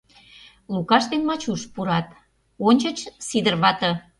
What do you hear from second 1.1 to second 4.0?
ден Мачуш пурат, ончыч Сидыр вате.